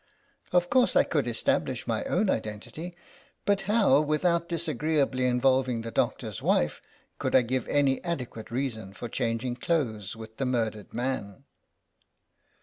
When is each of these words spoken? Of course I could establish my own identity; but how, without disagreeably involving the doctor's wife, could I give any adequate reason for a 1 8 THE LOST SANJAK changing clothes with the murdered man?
Of 0.51 0.71
course 0.71 0.95
I 0.95 1.03
could 1.03 1.27
establish 1.27 1.85
my 1.85 2.03
own 2.05 2.27
identity; 2.27 2.95
but 3.45 3.61
how, 3.69 4.01
without 4.01 4.49
disagreeably 4.49 5.27
involving 5.27 5.81
the 5.81 5.91
doctor's 5.91 6.41
wife, 6.41 6.81
could 7.19 7.35
I 7.35 7.43
give 7.43 7.67
any 7.67 8.03
adequate 8.03 8.49
reason 8.49 8.93
for 8.93 9.05
a 9.05 9.05
1 9.05 9.05
8 9.05 9.05
THE 9.05 9.05
LOST 9.05 9.11
SANJAK 9.11 9.17
changing 9.41 9.55
clothes 9.57 10.15
with 10.15 10.37
the 10.37 10.45
murdered 10.47 10.91
man? 10.91 11.43